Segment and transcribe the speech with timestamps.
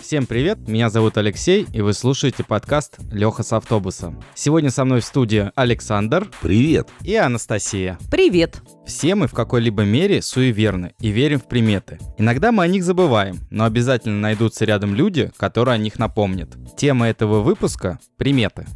[0.00, 4.12] Всем привет, меня зовут Алексей, и вы слушаете подкаст «Леха с автобуса».
[4.34, 6.28] Сегодня со мной в студии Александр.
[6.42, 6.88] Привет.
[7.02, 7.96] И Анастасия.
[8.10, 8.60] Привет.
[8.84, 11.98] Все мы в какой-либо мере суеверны и верим в приметы.
[12.18, 16.50] Иногда мы о них забываем, но обязательно найдутся рядом люди, которые о них напомнят.
[16.76, 18.66] Тема этого выпуска– приметы.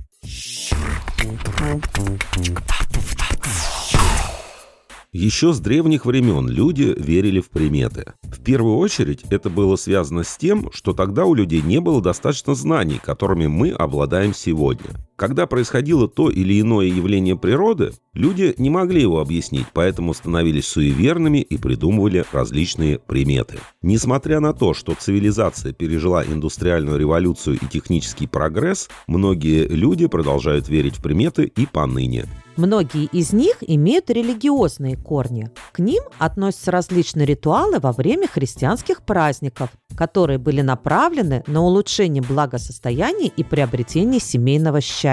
[5.12, 8.12] Еще с древних времен люди верили в приметы.
[8.22, 12.54] В первую очередь это было связано с тем, что тогда у людей не было достаточно
[12.54, 14.90] знаний, которыми мы обладаем сегодня.
[15.16, 21.38] Когда происходило то или иное явление природы, люди не могли его объяснить, поэтому становились суеверными
[21.38, 23.58] и придумывали различные приметы.
[23.80, 30.98] Несмотря на то, что цивилизация пережила индустриальную революцию и технический прогресс, многие люди продолжают верить
[30.98, 32.26] в приметы и поныне.
[32.56, 35.50] Многие из них имеют религиозные корни.
[35.72, 43.28] К ним относятся различные ритуалы во время христианских праздников, которые были направлены на улучшение благосостояния
[43.28, 45.05] и приобретение семейного счастья.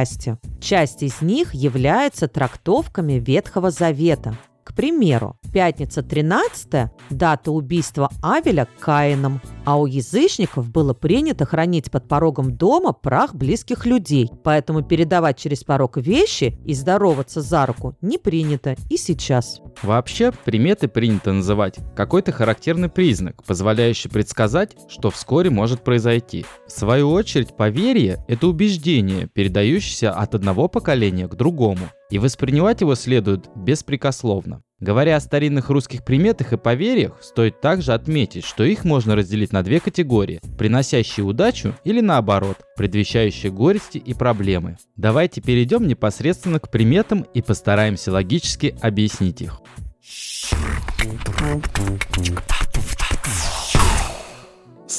[0.59, 9.41] Часть из них является трактовками Ветхого Завета, к примеру, пятница 13– дата убийства Авеля Каином,
[9.65, 15.63] а у язычников было принято хранить под порогом дома прах близких людей, поэтому передавать через
[15.63, 19.61] порог вещи и здороваться за руку не принято и сейчас.
[19.81, 26.45] Вообще, приметы принято называть какой-то характерный признак, позволяющий предсказать, что вскоре может произойти.
[26.67, 32.95] В свою очередь, поверье– это убеждение, передающееся от одного поколения к другому и воспринимать его
[32.95, 34.61] следует беспрекословно.
[34.79, 39.63] Говоря о старинных русских приметах и поверьях, стоит также отметить, что их можно разделить на
[39.63, 44.77] две категории– приносящие удачу или наоборот, предвещающие горести и проблемы.
[44.97, 49.61] Давайте перейдем непосредственно к приметам и постараемся логически объяснить их.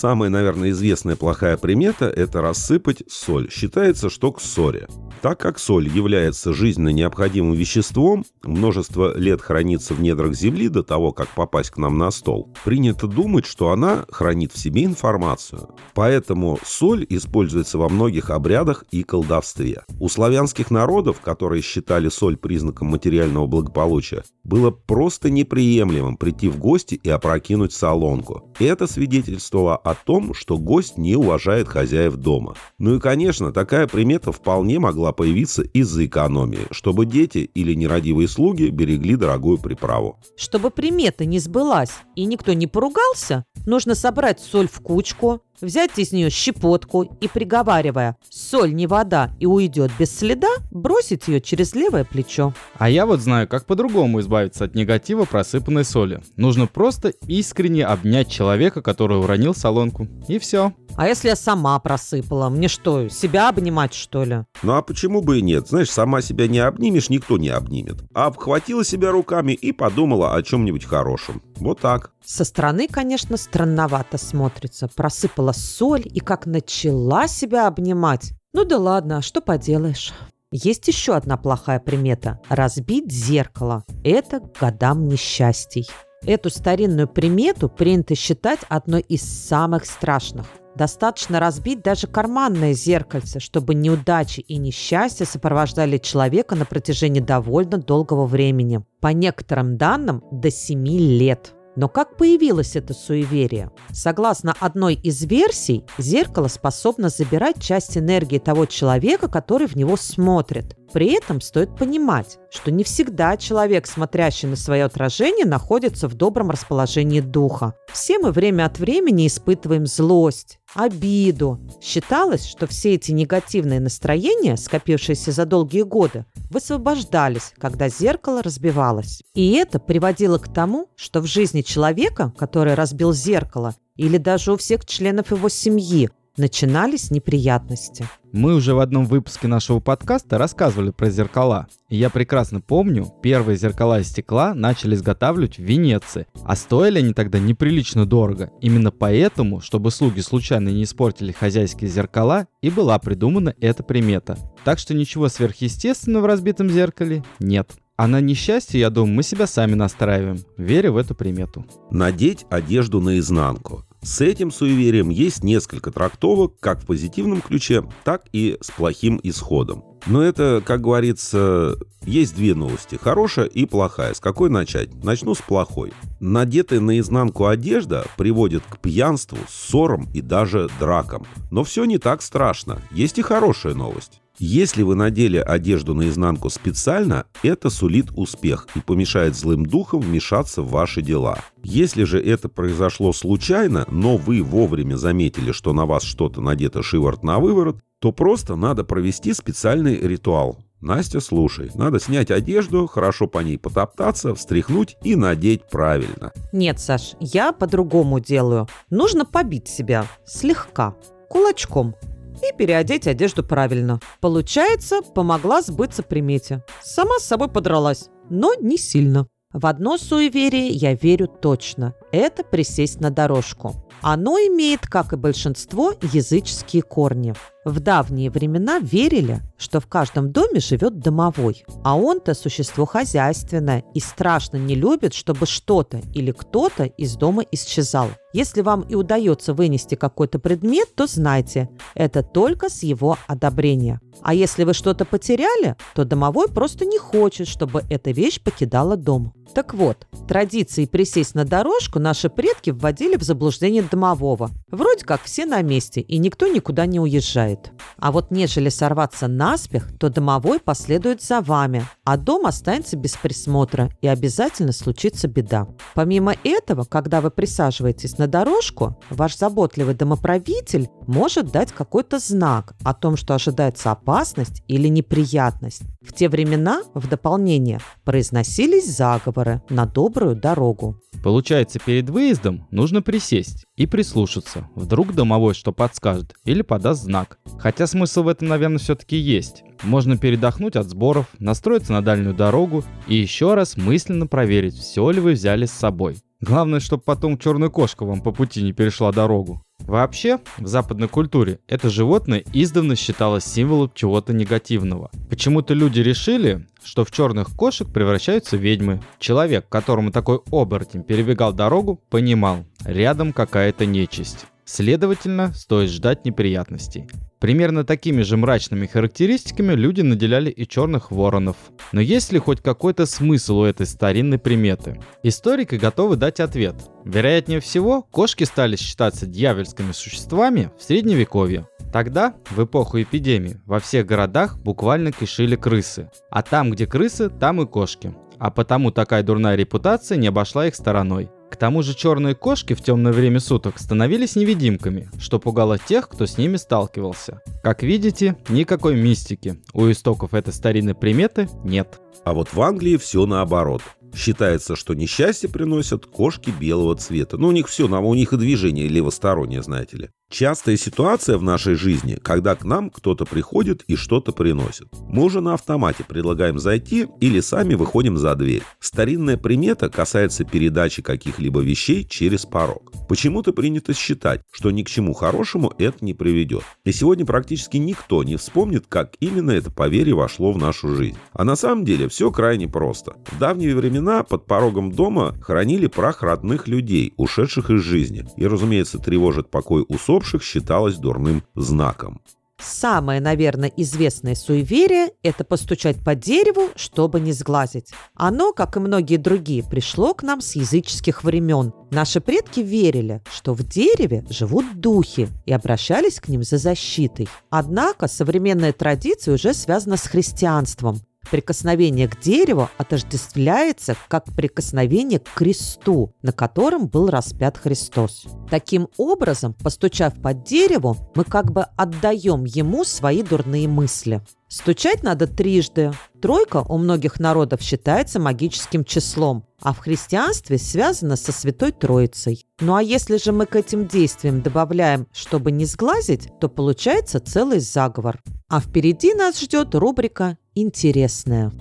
[0.04, 3.50] Самая, наверное, известная плохая примета– это рассыпать соль.
[3.50, 4.87] Считается, что к ссоре.
[5.22, 11.12] Так как соль является жизненно необходимым веществом, множество лет хранится в недрах Земли до того,
[11.12, 15.70] как попасть к нам на стол, принято думать, что она хранит в себе информацию.
[15.94, 19.84] Поэтому соль используется во многих обрядах и колдовстве.
[19.98, 27.00] У славянских народов, которые считали соль признаком материального благополучия, было просто неприемлемым прийти в гости
[27.03, 28.53] и опрокинуть солонку.
[28.59, 32.55] Это свидетельствовало о том, что гость не уважает хозяев дома.
[32.78, 38.69] Ну и, конечно, такая примета вполне могла появиться из-за экономии, чтобы дети или нерадивые слуги
[38.69, 40.19] берегли дорогую приправу.
[40.37, 46.12] Чтобы примета не сбылась и никто не поругался, нужно собрать соль в кучку, взять из
[46.12, 52.04] нее щепотку и, приговаривая «соль не вода и уйдет без следа», бросить ее через левое
[52.04, 52.52] плечо.
[52.78, 56.22] А я вот знаю, как по-другому избавиться от негатива просыпанной соли.
[56.36, 60.06] Нужно просто искренне обнять человека, который уронил солонку.
[60.28, 60.72] И все.
[60.97, 62.48] А если я сама просыпала?
[62.48, 64.44] Мне что, себя обнимать, что ли?
[64.62, 65.69] Ну а почему бы и нет?
[65.69, 68.04] Знаешь, сама себя не обнимешь, никто не обнимет.
[68.14, 71.42] А обхватила себя руками и подумала о чем-нибудь хорошем.
[71.56, 72.12] Вот так.
[72.25, 74.88] Со стороны, конечно, странновато смотрится.
[74.88, 78.32] Просыпала соль и как начала себя обнимать.
[78.53, 80.12] Ну да ладно, что поделаешь.
[80.53, 83.84] Есть еще одна плохая примета– разбить зеркало.
[84.04, 85.88] Это годам несчастий.
[86.26, 90.47] Эту старинную примету принято считать одной из самых страшных.
[90.75, 98.26] Достаточно разбить даже карманное зеркальце, чтобы неудачи и несчастья сопровождали человека на протяжении довольно долгого
[98.26, 98.84] времени.
[99.00, 101.53] По некоторым данным, до 7 лет.
[101.76, 103.70] Но как появилось это суеверие?
[103.90, 110.76] Согласно одной из версий, зеркало способно забирать часть энергии того человека, который в него смотрит.
[110.92, 116.50] При этом стоит понимать, что не всегда человек, смотрящий на свое отражение, находится в добром
[116.50, 117.74] расположении духа.
[117.92, 121.60] Все мы время от времени испытываем злость, обиду.
[121.80, 129.22] Считалось, что все эти негативные настроения, скопившиеся за долгие годы, высвобождались, когда зеркало разбивалось.
[129.34, 134.56] И это приводило к тому, что в жизни человека, который разбил зеркало, или даже у
[134.56, 138.08] всех членов его семьи, начинались неприятности.
[138.32, 141.69] Мы уже в одном выпуске нашего подкаста рассказывали про зеркала.
[141.88, 146.26] И я прекрасно помню, первые зеркала из стекла начали изготавливать в Венеции.
[146.42, 148.50] А стоили они тогда неприлично дорого.
[148.60, 154.37] Именно поэтому, чтобы слуги случайно не испортили хозяйские зеркала, и была придумана эта примета.
[154.64, 157.70] Так что ничего сверхъестественного в разбитом зеркале нет.
[157.96, 161.64] А на несчастье, я думаю, мы себя сами настраиваем, веря в эту примету.
[161.92, 163.84] Надеть одежду наизнанку.
[164.04, 169.82] С этим суеверием есть несколько трактовок, как в позитивном ключе, так и с плохим исходом.
[170.06, 172.98] Но это, как говорится, есть две новости.
[173.00, 174.12] Хорошая и плохая.
[174.12, 174.92] С какой начать?
[175.02, 175.94] Начну с плохой.
[176.20, 181.26] Надетая наизнанку одежда приводит к пьянству, ссорам и даже дракам.
[181.50, 182.82] Но все не так страшно.
[182.90, 184.20] Есть и хорошая новость.
[184.38, 190.70] Если вы надели одежду наизнанку специально, это сулит успех и помешает злым духам вмешаться в
[190.70, 191.38] ваши дела.
[191.62, 197.22] Если же это произошло случайно, но вы вовремя заметили, что на вас что-то надето шиворот
[197.22, 200.58] на выворот, то просто надо провести специальный ритуал.
[200.80, 206.32] Настя, слушай, надо снять одежду, хорошо по ней потоптаться, встряхнуть и надеть правильно.
[206.52, 208.66] Нет, Саш, я по-другому делаю.
[208.90, 210.94] Нужно побить себя слегка,
[211.30, 211.94] кулачком
[212.42, 214.00] и переодеть одежду правильно.
[214.20, 216.64] Получается, помогла сбыться примете.
[216.82, 219.26] Сама с собой подралась, но не сильно.
[219.52, 221.94] В одно суеверие я верю точно.
[222.10, 223.83] Это присесть на дорожку.
[224.06, 227.34] Оно имеет, как и большинство, языческие корни.
[227.64, 234.00] В давние времена верили, что в каждом доме живет домовой, а он-то существо хозяйственное и
[234.00, 238.10] страшно не любит, чтобы что-то или кто-то из дома исчезал.
[238.34, 244.02] Если вам и удается вынести какой-то предмет, то знайте, это только с его одобрения.
[244.20, 249.32] А если вы что-то потеряли, то домовой просто не хочет, чтобы эта вещь покидала дом.
[249.54, 254.50] Так вот, традиции присесть на дорожку наши предки вводили в заблуждение домового.
[254.68, 257.70] Вроде как все на месте, и никто никуда не уезжает.
[257.98, 263.90] А вот нежели сорваться наспех, то домовой последует за вами, а дом останется без присмотра,
[264.00, 265.68] и обязательно случится беда.
[265.94, 272.94] Помимо этого, когда вы присаживаетесь на дорожку, ваш заботливый домоправитель может дать какой-то знак о
[272.94, 275.82] том, что ожидается опасность или неприятность.
[276.02, 281.00] В те времена, в дополнение, произносились заговоры на добрую дорогу.
[281.22, 284.68] Получается, перед выездом нужно присесть и прислушаться.
[284.74, 287.38] Вдруг домовой что подскажет или подаст знак.
[287.58, 289.64] Хотя смысл в этом, наверное, все-таки есть.
[289.82, 295.20] Можно передохнуть от сборов, настроиться на дальнюю дорогу и еще раз мысленно проверить, все ли
[295.20, 296.16] вы взяли с собой.
[296.40, 299.62] Главное, чтобы потом черная кошка вам по пути не перешла дорогу.
[299.86, 305.10] Вообще, в западной культуре это животное издавна считалось символом чего-то негативного.
[305.28, 309.02] Почему-то люди решили, что в черных кошек превращаются ведьмы.
[309.19, 314.46] Человек, которому такой оборотень перебегал дорогу, понимал, рядом какая-то нечисть.
[314.64, 317.06] Следовательно, стоит ждать неприятностей.
[317.44, 321.56] Примерно такими же мрачными характеристиками люди наделяли и черных воронов.
[321.93, 324.99] Но есть ли хоть какой-то смысл у этой старинной приметы?
[325.23, 326.75] Историки готовы дать ответ.
[327.05, 331.69] Вероятнее всего, кошки стали считаться дьявольскими существами в средневековье.
[331.93, 336.08] Тогда, в эпоху эпидемии, во всех городах буквально кишили крысы.
[336.31, 338.14] А там, где крысы, там и кошки.
[338.38, 341.29] А потому такая дурная репутация не обошла их стороной.
[341.54, 346.26] К тому же черные кошки в темное время суток становились невидимками, что пугало тех, кто
[346.26, 347.42] с ними сталкивался.
[347.62, 352.00] Как видите, никакой мистики у истоков этой старинной приметы нет.
[352.24, 353.82] А вот в Англии все наоборот.
[354.16, 357.36] Считается, что несчастье приносят кошки белого цвета.
[357.36, 360.10] Ну, у них все, у них и движение левостороннее, знаете ли.
[360.31, 364.88] Частая ситуация в нашей жизни, когда к нам кто-то приходит и что-то приносит.
[365.09, 368.62] Мы уже на автомате предлагаем зайти или сами выходим за дверь.
[368.81, 372.91] Старинная примета касается передачи каких-либо вещей через порог.
[373.09, 376.65] Почему-то принято считать, что ни к чему хорошему это не приведет.
[376.85, 381.17] И сегодня практически никто не вспомнит, как именно это поверье вошло в нашу жизнь.
[381.32, 383.15] А на самом деле все крайне просто.
[383.31, 388.26] В давние времена под порогом дома хранили прах родных людей, ушедших из жизни.
[388.37, 392.21] И, разумеется, тревожит покой усопших усопших считалось дурным знаком.
[392.61, 397.90] Самое, наверное, известное суеверие– это постучать по дереву, чтобы не сглазить.
[398.14, 401.73] Оно, как и многие другие, пришло к нам с языческих времен.
[401.90, 407.28] Наши предки верили, что в дереве живут духи и обращались к ним за защитой.
[407.50, 411.00] Однако современная традиция уже связана с христианством.
[411.31, 418.26] Прикосновение к дереву отождествляется как прикосновение к кресту, на котором был распят Христос.
[418.50, 424.23] Таким образом, постучав по дереву, мы как бы отдаем ему свои дурные мысли.
[424.49, 425.93] Стучать надо трижды.
[426.23, 432.47] Тройка у многих народов считается магическим числом, а в христианстве связана со Святой Троицей.
[432.61, 437.59] Ну а если же мы к этим действиям добавляем, чтобы не сглазить, то получается целый
[437.59, 438.23] заговор.
[438.49, 441.52] А впереди нас ждет рубрика «Интересная».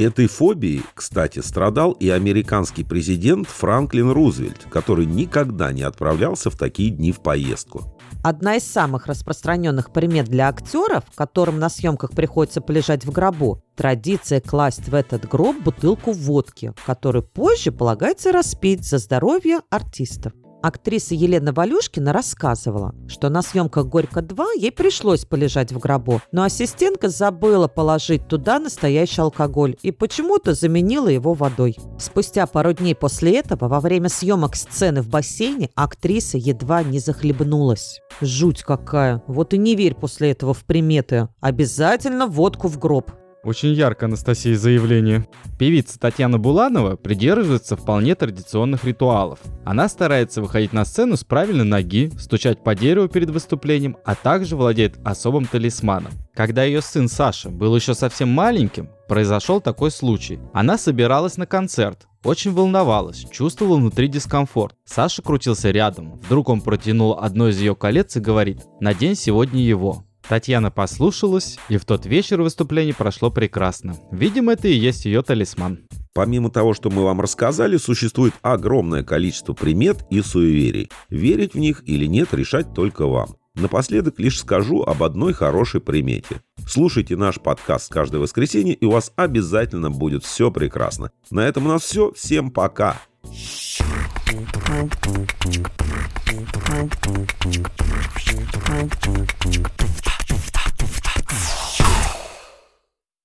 [0.00, 6.67] Этой фобией, кстати, страдал и американский президент Франклин Рузвельт, который никогда не отправлялся в такие
[6.70, 7.98] дни в поездку.
[8.22, 14.40] Одна из самых распространенных примет для актеров, которым на съемках приходится полежать в гробу, традиция
[14.40, 20.32] класть в этот гроб бутылку водки, которую позже полагается распить за здоровье артистов.
[20.62, 27.08] Актриса Елена Валюшкина рассказывала, что на съемках «Горько-2» ей пришлось полежать в гробу, но ассистентка
[27.08, 31.76] забыла положить туда настоящий алкоголь и почему-то заменила его водой.
[31.98, 38.00] Спустя пару дней после этого, во время съемок сцены в бассейне, актриса едва не захлебнулась.
[38.20, 39.22] Жуть какая.
[39.28, 41.28] Вот и не верь после этого в приметы.
[41.40, 43.12] Обязательно водку в гроб.
[43.44, 45.28] Очень ярко, Анастасия, заявление.
[45.58, 49.38] Певица Татьяна Буланова придерживается вполне традиционных ритуалов.
[49.64, 54.56] Она старается выходить на сцену с правильной ноги, стучать по дереву перед выступлением, а также
[54.56, 56.12] владеет особым талисманом.
[56.34, 60.40] Когда ее сын Саша был еще совсем маленьким, произошел такой случай.
[60.52, 64.74] Она собиралась на концерт, очень волновалась, чувствовала внутри дискомфорт.
[64.84, 66.16] Саша крутился рядом.
[66.16, 70.07] Вдруг он протянул одно из ее колец и говорит «Надень сегодня его».
[70.28, 73.96] Татьяна послушалась, и в тот вечер выступление прошло прекрасно.
[74.12, 75.80] Видимо, это и есть ее талисман.
[76.12, 80.90] Помимо того, что мы вам рассказали, существует огромное количество примет и суеверий.
[81.08, 83.36] Верить в них или нет, решать только вам.
[83.54, 86.42] Напоследок лишь скажу об одной хорошей примете.
[86.66, 91.10] Слушайте наш подкаст каждое воскресенье, и у вас обязательно будет все прекрасно.
[91.30, 92.12] На этом у нас все.
[92.12, 92.96] Всем пока!
[93.26, 93.58] Shh.